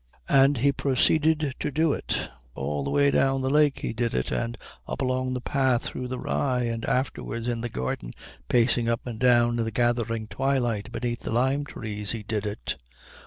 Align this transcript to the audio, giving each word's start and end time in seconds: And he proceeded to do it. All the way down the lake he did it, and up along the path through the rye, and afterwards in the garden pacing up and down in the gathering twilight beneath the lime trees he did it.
And 0.29 0.57
he 0.57 0.71
proceeded 0.71 1.53
to 1.59 1.69
do 1.71 1.93
it. 1.93 2.27
All 2.55 2.83
the 2.83 2.89
way 2.89 3.11
down 3.11 3.43
the 3.43 3.51
lake 3.51 3.81
he 3.81 3.93
did 3.93 4.15
it, 4.15 4.31
and 4.31 4.57
up 4.87 4.99
along 5.03 5.35
the 5.35 5.41
path 5.41 5.83
through 5.83 6.07
the 6.07 6.17
rye, 6.17 6.63
and 6.63 6.83
afterwards 6.85 7.47
in 7.47 7.61
the 7.61 7.69
garden 7.69 8.13
pacing 8.49 8.89
up 8.89 9.05
and 9.05 9.19
down 9.19 9.59
in 9.59 9.63
the 9.63 9.69
gathering 9.69 10.27
twilight 10.27 10.91
beneath 10.91 11.19
the 11.19 11.29
lime 11.31 11.65
trees 11.65 12.13
he 12.13 12.23
did 12.23 12.47
it. 12.47 12.77